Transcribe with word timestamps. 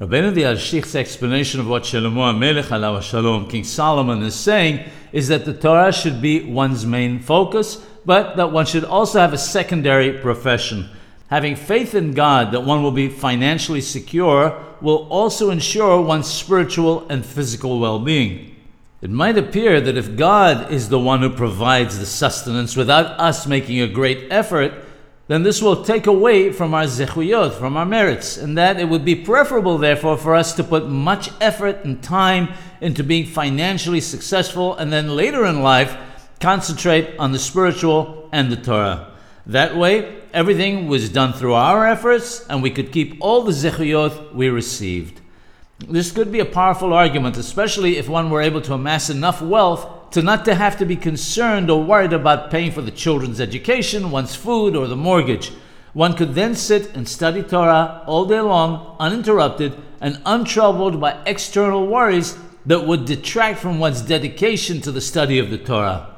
Rabbeinu 0.00 0.32
the 0.32 0.42
Alshich's 0.42 0.94
explanation 0.94 1.58
of 1.58 1.66
what 1.66 1.82
Shlomo 1.82 2.32
HaMelech 2.32 2.66
alav 2.66 3.02
Shalom, 3.02 3.48
King 3.48 3.64
Solomon, 3.64 4.22
is 4.22 4.36
saying 4.36 4.88
is 5.10 5.26
that 5.26 5.44
the 5.44 5.52
Torah 5.52 5.92
should 5.92 6.22
be 6.22 6.44
one's 6.44 6.86
main 6.86 7.18
focus, 7.18 7.84
but 8.06 8.36
that 8.36 8.52
one 8.52 8.64
should 8.64 8.84
also 8.84 9.18
have 9.18 9.32
a 9.32 9.38
secondary 9.38 10.12
profession. 10.12 10.88
Having 11.30 11.56
faith 11.56 11.96
in 11.96 12.12
God 12.12 12.52
that 12.52 12.60
one 12.60 12.84
will 12.84 12.92
be 12.92 13.08
financially 13.08 13.80
secure 13.80 14.64
will 14.80 15.08
also 15.10 15.50
ensure 15.50 16.00
one's 16.00 16.28
spiritual 16.28 17.04
and 17.08 17.26
physical 17.26 17.80
well 17.80 17.98
being. 17.98 18.54
It 19.02 19.10
might 19.10 19.36
appear 19.36 19.80
that 19.80 19.96
if 19.96 20.14
God 20.14 20.70
is 20.70 20.90
the 20.90 21.00
one 21.00 21.22
who 21.22 21.30
provides 21.30 21.98
the 21.98 22.06
sustenance 22.06 22.76
without 22.76 23.18
us 23.18 23.48
making 23.48 23.80
a 23.80 23.88
great 23.88 24.28
effort, 24.30 24.74
then 25.28 25.42
this 25.42 25.60
will 25.60 25.84
take 25.84 26.06
away 26.06 26.52
from 26.52 26.72
our 26.72 26.84
zechuyot, 26.84 27.52
from 27.52 27.76
our 27.76 27.84
merits, 27.84 28.38
and 28.38 28.56
that 28.56 28.80
it 28.80 28.88
would 28.88 29.04
be 29.04 29.14
preferable, 29.14 29.76
therefore, 29.76 30.16
for 30.16 30.34
us 30.34 30.54
to 30.54 30.64
put 30.64 30.88
much 30.88 31.30
effort 31.40 31.84
and 31.84 32.02
time 32.02 32.48
into 32.80 33.04
being 33.04 33.26
financially 33.26 34.00
successful, 34.00 34.74
and 34.74 34.90
then 34.90 35.14
later 35.14 35.44
in 35.44 35.62
life, 35.62 35.96
concentrate 36.40 37.14
on 37.18 37.32
the 37.32 37.38
spiritual 37.38 38.28
and 38.32 38.50
the 38.50 38.56
Torah. 38.56 39.12
That 39.44 39.76
way, 39.76 40.22
everything 40.32 40.88
was 40.88 41.10
done 41.10 41.34
through 41.34 41.54
our 41.54 41.86
efforts, 41.86 42.46
and 42.48 42.62
we 42.62 42.70
could 42.70 42.90
keep 42.90 43.18
all 43.20 43.42
the 43.42 43.52
zechuyot 43.52 44.34
we 44.34 44.48
received. 44.48 45.20
This 45.78 46.10
could 46.10 46.32
be 46.32 46.40
a 46.40 46.46
powerful 46.46 46.94
argument, 46.94 47.36
especially 47.36 47.98
if 47.98 48.08
one 48.08 48.30
were 48.30 48.40
able 48.40 48.62
to 48.62 48.74
amass 48.74 49.10
enough 49.10 49.42
wealth 49.42 49.86
to 50.10 50.22
not 50.22 50.44
to 50.46 50.54
have 50.54 50.78
to 50.78 50.86
be 50.86 50.96
concerned 50.96 51.70
or 51.70 51.82
worried 51.82 52.12
about 52.12 52.50
paying 52.50 52.72
for 52.72 52.82
the 52.82 52.90
children's 52.90 53.40
education, 53.40 54.10
one's 54.10 54.34
food, 54.34 54.74
or 54.74 54.86
the 54.86 54.96
mortgage. 54.96 55.52
One 55.92 56.14
could 56.14 56.34
then 56.34 56.54
sit 56.54 56.94
and 56.94 57.08
study 57.08 57.42
Torah 57.42 58.02
all 58.06 58.24
day 58.24 58.40
long, 58.40 58.96
uninterrupted 59.00 59.74
and 60.00 60.20
untroubled 60.24 61.00
by 61.00 61.20
external 61.26 61.86
worries 61.86 62.38
that 62.66 62.86
would 62.86 63.04
detract 63.04 63.58
from 63.58 63.78
one's 63.78 64.02
dedication 64.02 64.80
to 64.82 64.92
the 64.92 65.00
study 65.00 65.38
of 65.38 65.50
the 65.50 65.58
Torah. 65.58 66.17